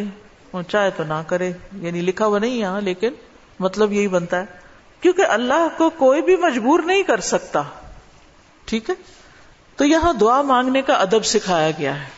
[0.67, 3.11] چاہے تو نہ کرے یعنی لکھا ہوا نہیں یہاں، لیکن
[3.59, 4.62] مطلب یہی بنتا ہے۔
[5.03, 7.63] کیونکہ اللہ کو کوئی بھی مجبور نہیں کر سکتا۔
[8.65, 8.95] ٹھیک ہے؟
[9.75, 12.09] تو یہاں دعا مانگنے کا ادب سکھایا گیا ہے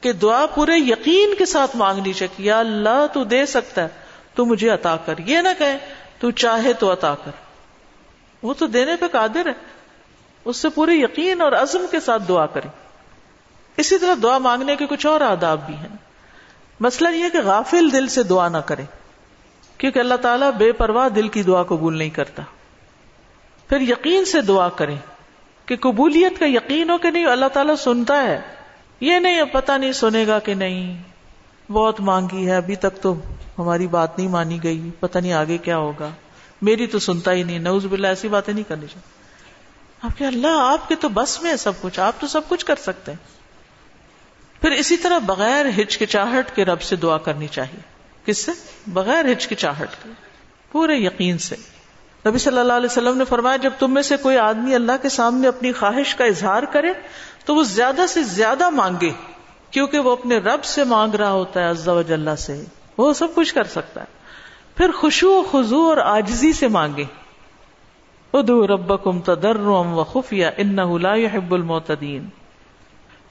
[0.00, 3.88] کہ دعا پورے یقین کے ساتھ مانگنی چاہیے یا اللہ تو دے سکتا ہے،
[4.34, 5.64] تو مجھے عطا کر۔ یہ نہ کہ
[6.18, 7.30] تو چاہے تو عطا کر۔
[8.42, 9.52] وہ تو دینے پہ قادر ہے۔
[10.44, 12.68] اس سے پورے یقین اور عزم کے ساتھ دعا کرے
[13.76, 15.96] اسی طرح دعا مانگنے کے کچھ اور آداب بھی ہیں۔
[16.80, 18.82] مسئلہ یہ کہ غافل دل سے دعا نہ کرے
[19.78, 22.42] کیونکہ اللہ تعالیٰ بے پرواہ دل کی دعا قبول نہیں کرتا۔
[23.68, 24.94] پھر یقین سے دعا کرے
[25.66, 28.40] کہ قبولیت کا یقین ہو کہ نہیں، اللہ تعالیٰ سنتا ہے۔
[29.00, 31.02] یہ نہیں پتا نہیں سنے گا کہ نہیں۔
[31.72, 33.14] بہت مانگی ہے، ابھی تک تو
[33.58, 36.10] ہماری بات نہیں مانی گئی۔ پتہ نہیں آگے کیا ہوگا۔
[36.62, 39.18] میری تو سنتا ہی نہیں نوز باللہ، ایسی باتیں نہیں کرنی چاہیے۔
[40.02, 42.66] آپ کے اللہ، آپ کے تو بس میں ہے سب کچھ، آپ تو سب کچھ
[42.66, 43.38] کر سکتے ہیں۔
[44.60, 47.97] پھر اسی طرح بغیر ہچکچاہٹ کے رب سے دعا کرنی چاہیے۔
[48.28, 48.52] کس سے؟
[48.86, 50.08] بغیر ہچکچاہٹ کے
[50.72, 51.56] پورے یقین سے۔
[52.28, 55.08] نبی صلی اللہ علیہ وسلم نے فرمایا، جب تم میں سے کوئی آدمی اللہ کے
[55.08, 56.92] سامنے اپنی خواہش کا اظہار کرے،
[57.44, 59.10] تو وہ زیادہ سے زیادہ مانگے،
[59.70, 62.64] کیونکہ وہ اپنے رب سے مانگ رہا ہوتا ہے عزا وجاللہ سے۔
[62.98, 64.06] وہ سب کچھ کر سکتا ہے۔
[64.76, 67.04] پھر خوشو و خزو اور آجزی سے مانگے۔
[68.32, 72.26] ادو ربکم تدرم و خفیہ ان لا يحب المعتدین۔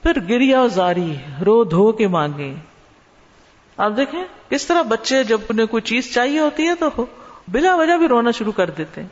[0.02, 1.14] پھر گریا زاری،
[1.46, 2.54] رو دھو کے مانگے۔
[3.78, 7.06] آپ دیکھیں، کس طرح بچے جب انہیں کوئی چیز چاہیے ہوتی ہے تو
[7.48, 9.08] بلا وجہ بھی رونا شروع کر دیتے ہیں۔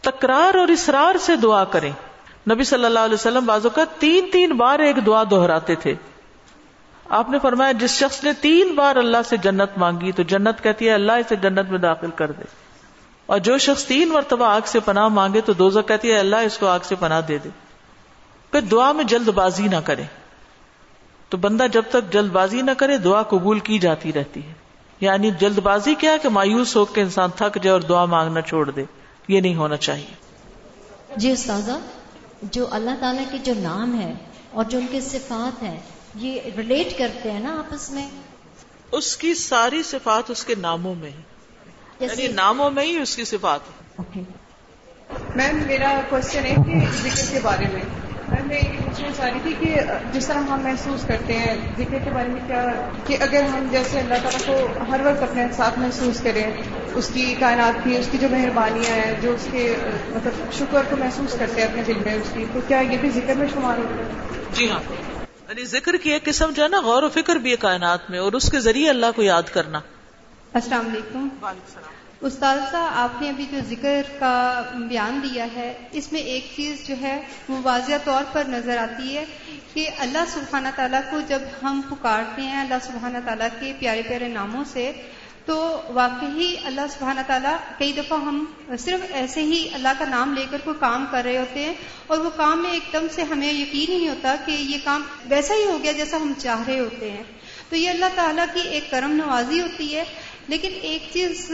[0.00, 1.92] تکرار اور اسرار سے دعا کریں۔
[2.50, 5.94] نبی صلی اللہ علیہ وسلم بازو کا تین تین بار ایک دعا دہراتے تھے۔
[7.08, 10.88] آپ نے فرمایا، جس شخص نے تین بار اللہ سے جنت مانگی تو جنت کہتی
[10.88, 12.44] ہے، اللہ اسے جنت میں داخل کر دے۔
[13.26, 16.58] اور جو شخص تین مرتبہ آگ سے پناہ مانگے تو دوزہ کہتی ہے، اللہ اس
[16.58, 17.48] کو آگ سے پناہ دے دے۔
[18.50, 20.02] پھر دعا میں جلد بازی نہ کرے
[21.28, 24.52] تو بندہ جب تک جلد بازی نہ کرے دعا قبول کی جاتی رہتی ہے۔
[25.00, 28.40] یعنی جلد بازی کیا ہے کہ مایوس ہو کے انسان تھک جائے اور دعا مانگنا
[28.40, 28.84] چھوڑ دے؟
[29.28, 30.14] یہ نہیں ہونا چاہیے۔
[31.16, 31.72] جی استاذہ
[32.42, 34.14] جو اللہ تعالیٰ کے جو نام ہے
[34.50, 35.80] اور جو ان کے صفات ہیں
[36.14, 38.08] یہ ریلیٹ کرتے ہیں نا آپس میں؟
[38.92, 41.22] اس کی ساری صفات اس کے ناموں میں ہے
[42.00, 43.60] یعنی ناموں میں ہی اس کی صفات
[45.36, 48.05] میم میرا کوشچن ہے کہ ذکر کے بارے میں۔
[48.46, 49.76] میں یہ پوچھنا چاہ رہی تھی کہ
[50.12, 52.64] جس طرح ہم محسوس کرتے ہیں ذکر کے بارے میں کیا
[53.06, 56.52] کہ اگر ہم جیسے اللہ تعالیٰ کو ہر وقت اپنے ساتھ محسوس کریں
[56.94, 59.74] اس کی کائنات کی اس کی جو مہربانیاں ہیں جو اس کے
[60.08, 63.10] مطلب شکر کو محسوس کرتے ہیں اپنے دل میں اس کی تو کیا یہ بھی
[63.10, 64.80] ذکر میں شمار ہوتا ہے؟ جی ہاں۔
[65.48, 68.18] یعنی ذکر کی ایک قسم جو ہے نا غور و فکر بھی ہے کائنات میں
[68.18, 69.80] اور اس کے ذریعے اللہ کو یاد کرنا۔
[70.54, 71.28] السلام علیکم۔
[72.26, 76.86] استاد صاحب، آپ نے ابھی جو ذکر کا بیان دیا ہے، اس میں ایک چیز
[76.86, 79.24] جو ہے، وہ واضح طور پر نظر آتی ہے
[79.74, 84.28] کہ اللہ سبحانہ تعالیٰ کو جب ہم پکارتے ہیں، اللہ سبحانہ تعالیٰ کے پیارے پیارے
[84.28, 84.92] ناموں سے،
[85.44, 88.44] تو واقعی اللہ سبحانہ تعالیٰ کئی دفعہ ہم
[88.78, 91.74] صرف ایسے ہی اللہ کا نام لے کر کوئی کام کر رہے ہوتے ہیں
[92.06, 95.02] اور وہ کام میں ایک دم سے ہمیں یقین ہی نہیں ہوتا کہ یہ کام
[95.28, 97.22] ویسا ہی ہو گیا جیسا ہم چاہ رہے ہوتے ہیں۔
[97.68, 100.04] تو یہ اللہ تعالیٰ کی ایک کرم نوازی ہوتی ہے۔
[100.48, 101.50] لیکن ایک چیز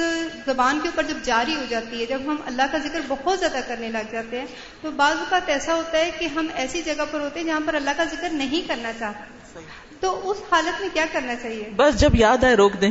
[0.46, 3.60] زبان کے اوپر جب جاری ہو جاتی ہے جب ہم اللہ کا ذکر بہت زیادہ
[3.66, 4.46] کرنے لگ جاتے ہیں
[4.82, 7.74] تو بعض اوقات ایسا ہوتا ہے کہ ہم ایسی جگہ پر ہوتے ہیں جہاں پر
[7.74, 9.60] اللہ کا ذکر نہیں کرنا چاہتے
[10.00, 12.90] تو اس حالت میں کیا کرنا چاہیے؟ بس جب یاد آئے روک دیں۔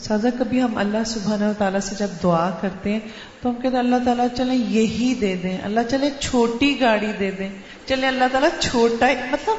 [0.00, 3.00] سازا کبھی ہم اللہ سبحانہ و تعالیٰ سے جب دعا کرتے ہیں
[3.42, 7.30] تو ہم کہتے ہیں اللہ تعالیٰ چلے یہی دے دیں اللہ چلے چھوٹی گاڑی دے
[7.30, 7.48] دیں
[7.86, 9.56] چلے اللہ تعالیٰ چھوٹا مطلب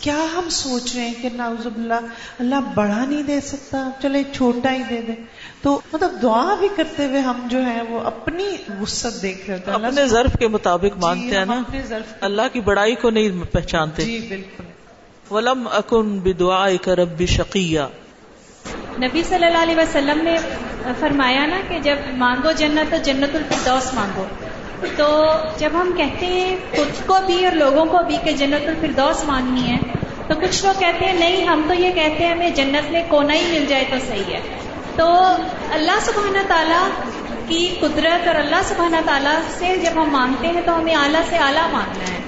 [0.00, 1.94] کیا ہم سوچ رہے ہیں کہ ناؤز اللہ
[2.38, 5.14] اللہ بڑا نہیں دے سکتا چلے چھوٹا ہی دے دیں
[5.62, 8.44] تو مطلب دعا بھی کرتے ہوئے ہم جو ہے وہ اپنی
[8.80, 11.62] وسط دیکھ رہے ہیں۔ اپنے ظرف کے مطابق جی، مانگتے ہیں نا۔
[12.20, 14.64] اللہ کی بڑائی کو نہیں پہچانتے۔ جی بالکل۔
[15.30, 17.80] ولم اکن بدعا کرب شقیہ
[18.98, 20.36] نبی صلی اللہ علیہ وسلم نے
[21.00, 24.24] فرمایا نا کہ جب مانگو جنت تو جنت الفردوس مانگو۔
[24.96, 25.26] تو
[25.58, 29.70] جب ہم کہتے ہیں خود کو بھی اور لوگوں کو بھی کہ جنت الفردوس مانگنی
[29.70, 29.76] ہے،
[30.28, 33.34] تو کچھ لوگ کہتے ہیں نہیں، ہم تو یہ کہتے ہیں ہمیں جنت میں کونا
[33.34, 34.40] ہی مل جائے تو صحیح ہے۔
[34.96, 35.06] تو
[35.72, 36.88] اللہ سبحانہ تعالیٰ
[37.48, 41.36] کی قدرت اور اللہ سبحانہ تعالیٰ سے جب ہم مانگتے ہیں تو ہمیں اعلیٰ سے
[41.36, 42.20] اعلیٰ مانگنا ہے۔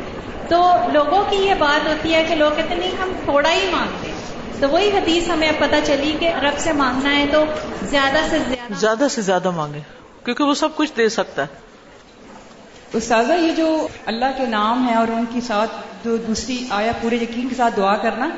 [0.48, 3.68] تو لوگوں کی یہ بات ہوتی ہے کہ لوگ کہتے ہیں نہیں، ہم تھوڑا ہی
[3.72, 4.18] مانگتے ہیں۔
[4.60, 7.44] تو وہی حدیث ہمیں پتہ چلی کہ رب سے مانگنا ہے تو
[7.82, 9.80] زیادہ سے زیادہ زیادہ سے زیادہ مانگے
[10.24, 11.67] کیونکہ وہ سب کچھ دے سکتا ہے۔
[12.92, 15.70] استاذہ، یہ جو اللہ کے نام ہے اور ان کے ساتھ
[16.04, 18.28] جو دوسری آیا پورے یقین کے ساتھ دعا کرنا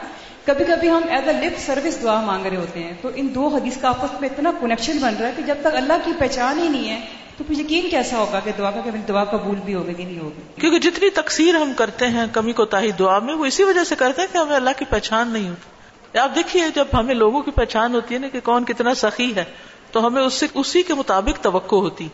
[0.44, 3.48] کبھی کبھی ہم ایز اے لپ سروس دعا مانگ رہے ہوتے ہیں، تو ان دو
[3.48, 6.58] حدیث کا آپس میں اتنا کنیکشن بن رہا ہے کہ جب تک اللہ کی پہچان
[6.58, 7.00] ہی نہیں ہے،
[7.38, 10.18] تو پھر یقین کیسا ہوگا کہ دعا کا کہ دعا قبول بھی ہوگی کہ نہیں
[10.18, 13.84] ہوگی؟ کیونکہ جتنی تقسیر ہم کرتے ہیں کمی کو تاہی دعا میں، وہ اسی وجہ
[13.84, 17.42] سے کرتے ہیں کہ ہمیں اللہ کی پہچان نہیں ہوتی۔ آپ دیکھیے، جب ہمیں لوگوں
[17.42, 19.44] کی پہچان ہوتی ہے نا کہ کون کتنا سخی ہے،
[19.92, 22.08] تو ہمیں اس سے اسی کے مطابق توقع ہوتی۔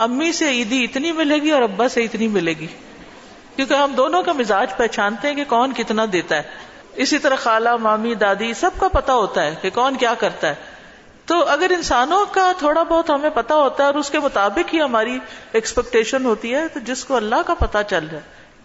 [0.00, 2.66] امی سے عیدی اتنی ملے گی اور ابا سے اتنی ملے گی۔
[3.56, 6.42] کیونکہ ہم دونوں کا مزاج پہچانتے ہیں کہ کون کتنا دیتا ہے۔
[6.94, 10.54] اسی طرح خالہ، مامی، دادی، سب کا پتا ہوتا ہے کہ کون کیا کرتا ہے۔
[11.26, 14.82] تو اگر انسانوں کا تھوڑا بہت ہمیں پتا ہوتا ہے اور اس کے مطابق ہی
[14.82, 15.18] ہماری
[15.52, 18.22] ایکسپیکٹیشن ہوتی ہے، تو جس کو اللہ کا پتا چل جائے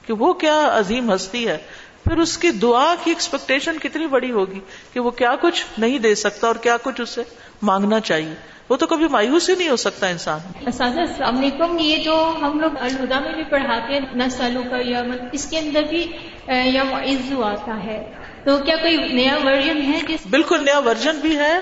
[0.07, 1.57] کہ وہ کیا عظیم ہستی ہے،
[2.03, 4.59] پھر اس کی دعا کی ایکسپیکٹیشن کتنی بڑی ہوگی
[4.93, 7.23] کہ وہ کیا کچھ نہیں دے سکتا اور کیا کچھ اسے
[7.61, 12.37] مانگنا چاہیے۔ وہ تو کبھی مایوس ہی نہیں ہو سکتا انسان۔ السلام علیکم۔ یہ جو
[12.41, 16.01] ہم لوگ الہدا میں بھی پڑھاتے ہیں نسلوں کا یوم اس کے اندر بھی
[16.49, 21.37] یم عزو آتا ہے۔ تو کیا کوئی نیا ورژن ہے جس بالکل نیا ورژن بھی
[21.37, 21.59] ہے۔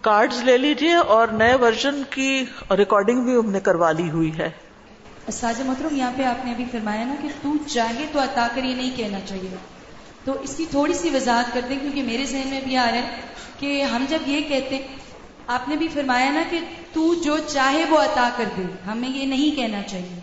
[0.00, 4.50] کارڈز لے لیجیے اور نئے ورژن کی ریکارڈنگ بھی ہم نے کروا لی ہوئی ہے۔
[5.32, 8.64] ساز محترم یہاں پہ آپ نے ابھی فرمایا نا کہ تو چاہے تو عطا کر
[8.64, 9.56] یہ نہیں کہنا چاہیے۔
[10.24, 12.98] تو اس کی تھوڑی سی وضاحت کر دیں کیونکہ میرے ذہن میں بھی آ رہا
[12.98, 13.20] ہے
[13.60, 14.86] کہ ہم جب یہ کہتے
[15.46, 16.58] آپ نے بھی فرمایا نا کہ
[16.92, 20.20] تو جو چاہے وہ عطا کر دے۔ ہمیں یہ نہیں کہنا چاہیے۔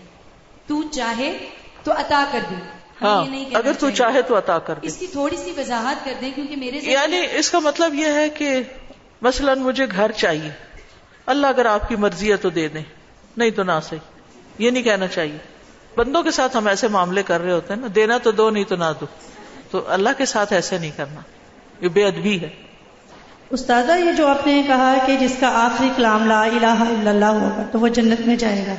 [0.67, 1.37] تو چاہے
[1.83, 2.55] تو عطا کر دے۔
[3.01, 5.51] ہاں یہ نہیں کہنا اگر تو۔ چاہے تو عطا کر دے۔ اس کی تھوڑی سی
[5.57, 8.63] وضاحت کر دیں کیونکہ میرے یعنی اس کا مطلب یہ ہے کہ
[9.21, 10.51] مثلا مجھے گھر چاہیے۔
[11.25, 12.83] اللہ اگر آپ کی مرضی ہے تو دے دیں۔
[13.37, 13.99] نہیں تو نہ صحیح۔
[14.57, 15.37] یہ نہیں کہنا چاہیے۔
[15.95, 18.63] بندوں کے ساتھ ہم ایسے معاملے کر رہے ہوتے ہیں نا دینا تو دو نہیں
[18.63, 19.05] تو نہ دو۔
[19.71, 21.19] تو اللہ کے ساتھ ایسے نہیں کرنا۔
[21.81, 22.62] یہ بے ادبی ہے۔
[23.53, 27.25] استاذہ، یہ جو آپ نے کہا کہ جس کا آخری کلام لا الہ الا اللہ
[27.25, 28.75] ہوگا، تو وہ جنت میں جائے گا۔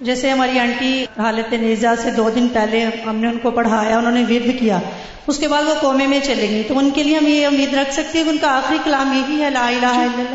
[0.00, 4.12] جیسے ہماری آنٹی حالت نیزا سے دو دن پہلے ہم نے ان کو پڑھایا، انہوں
[4.12, 4.78] نے ورد کیا،
[5.26, 7.74] اس کے بعد وہ کومے میں چلے گئی تو ان کے لیے ہم یہ امید
[7.74, 10.34] رکھ سکتے ہیں کہ ان کا آخری کلام یہی ہے، لا الہ الا اللہ۔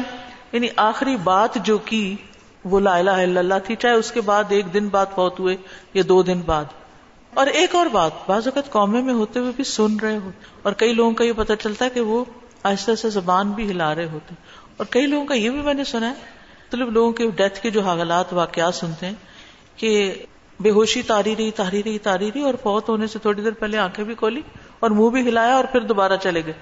[0.53, 2.15] یعنی آخری بات جو کی،
[2.65, 5.55] وہ لا الہ الا اللہ تھی، چاہے اس کے بعد ایک دن بعد فوت ہوئے
[5.93, 6.65] یا دو دن بعد۔
[7.33, 10.31] اور ایک اور بات، بعض اوقات قومے میں ہوتے ہوئے بھی سن رہے ہو،
[10.63, 12.23] اور کئی لوگوں کا یہ پتہ چلتا ہے کہ وہ
[12.63, 15.73] آہستہ آہستہ زبان بھی ہلا رہے ہوتے ہیں۔ اور کئی لوگوں کا یہ بھی میں
[15.73, 16.13] نے سنا ہے
[16.67, 19.13] مطلب لوگوں کے ڈیتھ کے جو حالات واقعات سنتے ہیں
[19.75, 20.13] کہ
[20.59, 23.77] بے ہوشی تاری رہی تاری رہی تاری رہی اور فوت ہونے سے تھوڑی دیر پہلے
[23.77, 24.41] آنکھیں بھی کھولی
[24.79, 26.53] اور منہ بھی ہلایا اور پھر دوبارہ چلے گئے۔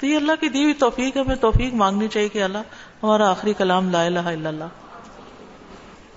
[0.00, 2.58] تو یہ اللہ کی دی ہوئی توفیق ہے۔ ہمیں توفیق مانگنی چاہیے کہ اللہ
[3.02, 4.64] ہمارا آخری کلام لا الہ الا اللہ۔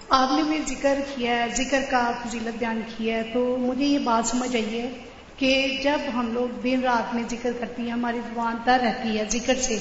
[0.09, 3.99] آپ نے بھی ذکر کیا ہے، ذکر کا فضیلت بیان کیا ہے، تو مجھے یہ
[3.99, 5.03] بات سمجھ آئی ہے۔
[5.37, 9.23] کہ جب ہم لوگ دن رات میں ذکر کرتی ہیں، ہماری زبان تر رہتی ہے
[9.29, 9.77] ذکر سے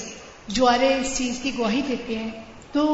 [0.49, 2.31] جوارے اس چیز کی گواہی دیتے ہیں،
[2.73, 2.85] تو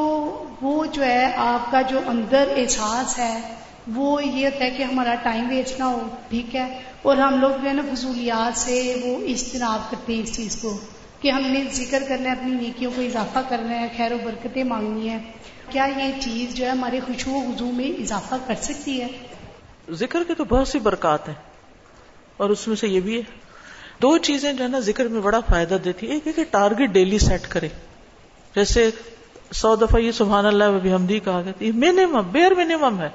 [0.63, 3.55] وہ جو ہے، آپ کا جو اندر احساس ہے،
[3.95, 7.51] وہ یہ ہوتا ہے کہ ہمارا ٹائم ویسٹ نہ ہو، ٹھیک ہے؟ اور ہم لوگ
[7.63, 10.79] جو ہے نا، فضولیات سے وہ اجتناب کرتے ہیں اس چیز کو،
[11.21, 14.65] کہ ہم نے ذکر کرنا ہے، اپنی نیکیوں کو اضافہ کرنا ہے، خیر و برکتیں
[14.65, 15.19] مانگنی ہے
[15.71, 19.09] کیا یہ چیز جو ہے، ہمارے خوشبو وضو میں اضافہ کر سکتی ہے؟
[19.91, 21.52] ذکر کی تو بہت سی برکات ہیں۔
[22.43, 23.23] اور اس میں سے یہ بھی ہے۔
[24.03, 27.19] دو چیزیں جو ہے نا ذکر میں بڑا فائدہ دیتی ایک ہے کہ ٹارگیٹ ڈیلی
[27.19, 27.69] سیٹ کرے
[28.55, 28.91] جیسے
[29.53, 33.09] سو دفعہ یہ سبحان اللہ و بحمدی کہا گیا یہ منیمم بیئر منیمم ہے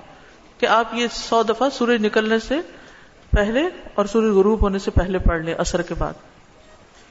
[0.58, 2.60] کہ آپ یہ سو دفعہ سورج نکلنے سے
[3.30, 3.64] پہلے
[3.94, 6.14] اور سورج غروب ہونے سے پہلے پڑھ لیں اثر کے بعد۔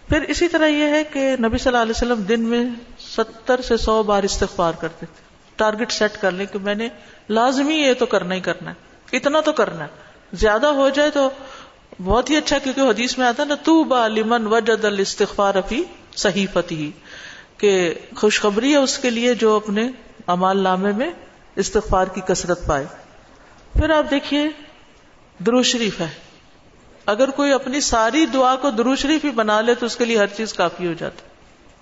[0.09, 2.65] پھر اسی طرح یہ ہے کہ نبی صلی اللہ علیہ وسلم دن میں
[2.99, 5.23] ستر سے سو بار استغفار کرتے تھے۔
[5.57, 6.89] ٹارگیٹ سیٹ کر لیں کہ میں نے
[7.29, 11.29] لازمی یہ تو کرنا ہی کرنا ہے، اتنا تو کرنا ہے۔ زیادہ ہو جائے تو
[12.05, 15.83] بہت ہی اچھا کیونکہ حدیث میں آتا نا تو با لمن وجد الاستغفار فی
[16.17, 16.91] صحیفتی،
[17.59, 19.89] کہ خوشخبری ہے اس کے لیے جو اپنے
[20.27, 21.11] امال نامے میں
[21.57, 22.87] استغفار کی کثرت پائے۔
[23.73, 24.49] پھر آپ دیکھیے
[25.39, 26.09] درو شریف ہے۔
[27.07, 30.19] اگر کوئی اپنی ساری دعا کو درو شریف ہی بنا لے تو اس کے لیے
[30.19, 31.23] ہر چیز کافی ہو جاتی۔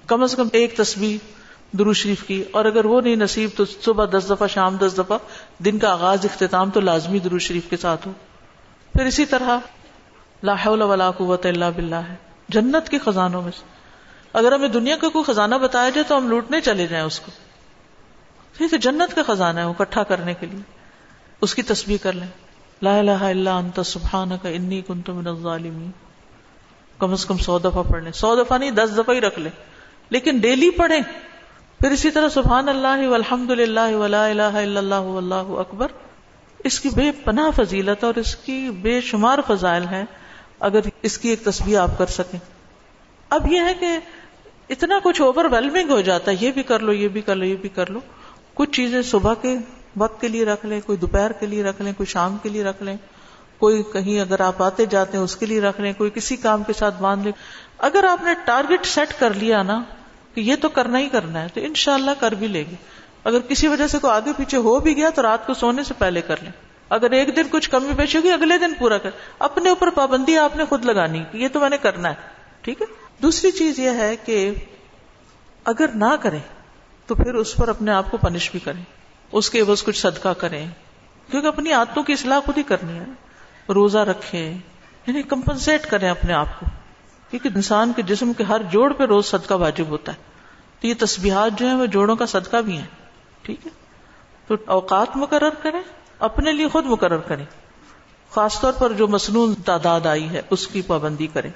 [0.07, 4.05] کم از کم ایک تصویر درو شریف کی، اور اگر وہ نہیں نصیب تو صبح
[4.05, 5.19] دس دفعہ، شام دس دفعہ
[5.59, 8.13] دن کا آغاز اختتام تو لازمی درو شریف کے ساتھ ہو۔
[8.93, 9.59] پھر اسی طرح
[10.45, 12.15] لا حول ولا قوت الا باللہ ہے۔
[12.49, 13.65] جنت کے خزانوں میں سے۔
[14.33, 17.31] اگر ہمیں دنیا کا کوئی خزانہ بتایا جائے تو ہم لوٹنے چلے جائیں اس کو۔
[18.61, 20.61] یہ تو جنت کا خزانہ ہے اکٹھا کرنے کے لیے۔
[21.41, 22.27] اس کی تصویر کر لیں۔
[22.83, 25.91] لا الہ الا انت سبحانک انی کنت من الظالمین۔
[26.99, 29.51] کم از کم سو دفعہ پڑھ لیں۔ سو دفعہ نہیں، دس دفعہ ہی رکھ لیں۔
[30.11, 31.01] لیکن ڈیلی پڑھیں۔
[31.81, 35.89] پھر اسی طرح سبحان اللہ والحمد للہ ولا الہ الا اللہ واللہ اکبر۔
[36.59, 40.05] اس کی بے پناہ فضیلت اور اس کی بے شمار فضائل ہیں۔
[40.65, 42.39] اگر اس کی ایک تصویر آپ کر سکیں۔
[43.31, 43.99] اب یہ ہے کہ
[44.69, 47.45] اتنا کچھ اوور ویلمنگ ہو جاتا ہے، یہ بھی کر لو، یہ بھی کر لو،
[47.45, 47.99] یہ بھی کر لو۔
[48.55, 49.59] کچھ چیزیں صبح کے
[49.97, 52.65] وقت کے لیے رکھ لیں، کوئی دوپہر کے لیے رکھ لیں، کوئی شام کے لیے
[52.65, 52.97] رکھ لیں۔
[53.59, 56.63] کوئی کہیں اگر آپ آتے جاتے ہیں، اس کے لیے رکھ لیں، کوئی کسی کام
[56.63, 57.33] کے ساتھ باندھ لیں۔
[57.79, 59.83] اگر آپ نے ٹارگیٹ سیٹ کر لیا نا
[60.35, 62.75] کہ یہ تو کرنا ہی کرنا ہے، تو انشاءاللہ کر بھی لے گی
[63.25, 65.95] اگر کسی وجہ سے کوئی آگے پیچھے ہو بھی گیا تو رات کو سونے سے
[65.99, 69.69] پہلے کر لیں۔ اگر ایک دن کچھ کمی پیش ہوگی، اگلے دن پورا کر۔ اپنے
[69.69, 72.15] اوپر پابندی آپ نے خود لگانی یہ تو میں نے کرنا ہے،
[72.61, 72.87] ٹھیک ہے؟
[73.23, 74.55] دوسری چیز یہ ہے کہ
[75.65, 76.39] اگر نہ کریں،
[77.07, 78.83] تو پھر اس پر اپنے آپ کو پنش بھی کریں۔
[79.33, 80.67] اس کے بس کچھ صدقہ کریں۔
[81.31, 83.05] کیونکہ اپنی عادتوں کی اصلاح خود ہی کرنی ہے۔
[83.73, 84.59] روزہ رکھیں
[85.07, 86.67] یعنی کمپنسیٹ کریں اپنے آپ کو۔
[87.31, 90.17] کیونکہ انسان کے جسم کے ہر جوڑ پہ روز صدقہ واجب ہوتا ہے۔
[90.81, 92.87] تو یہ تسبیحات جو ہیں، وہ جوڑوں کا صدقہ بھی ہیں،
[93.43, 93.71] ٹھیک ہے؟
[94.47, 95.83] تو اوقات مقرر کریں۔
[96.19, 97.45] اپنے لیے خود مقرر کریں۔
[98.31, 101.51] خاص طور پر جو مصنون تعداد آئی ہے، اس کی پابندی کریں۔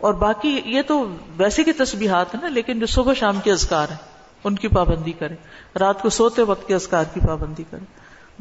[0.00, 1.06] اور باقی یہ تو
[1.36, 3.96] ویسے کی تسبیحات ہیں نا، لیکن جو صبح شام کے اذکار ہیں،
[4.44, 5.36] ان کی پابندی کریں۔
[5.78, 7.84] رات کو سوتے وقت کے اذکار کی پابندی کریں۔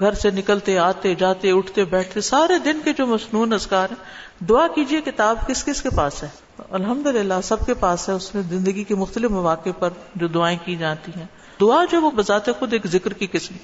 [0.02, 4.04] گھر سے نکلتے، آتے، جاتے، اٹھتے، بیٹھتے، سارے دن کے جو مصنون اذکار ہیں،
[4.46, 6.28] دعا کیجیے کتاب کس کس کے پاس ہے۔
[6.70, 10.58] الحمد للہ سب کے پاس ہے۔ اس میں زندگی کے مختلف مواقع پر جو دعائیں
[10.66, 11.26] کی جاتی ہیں۔
[11.62, 13.56] دعا جو وہ بذات خود ایک ذکر کی قسم۔